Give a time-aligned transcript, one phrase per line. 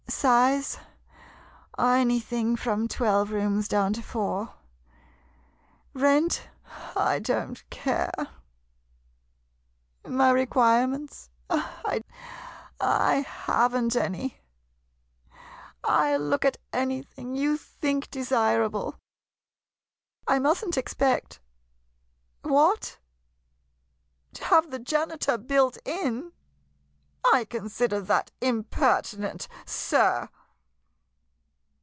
[0.07, 0.77] Size?
[1.79, 4.53] Anything from twelve rooms down to four.
[5.93, 6.47] Rent?
[6.97, 8.11] I don't care.
[10.05, 11.29] My requirements?
[11.49, 14.41] I haven't any.
[15.83, 18.99] I '11 look at anything you think desirable.
[20.27, 21.39] I 46 IN THE MERRY MONTH OF MAY must n't expect—
[22.53, 22.99] what?
[24.33, 26.33] To have the janitor built in!
[27.23, 30.27] I consider that impertinent— sir!